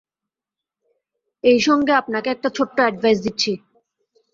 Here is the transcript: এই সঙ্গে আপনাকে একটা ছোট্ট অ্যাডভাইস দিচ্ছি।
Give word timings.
এই 1.43 1.59
সঙ্গে 1.59 1.93
আপনাকে 1.93 2.27
একটা 2.31 2.49
ছোট্ট 2.57 2.77
অ্যাডভাইস 2.79 3.17
দিচ্ছি। 3.23 3.51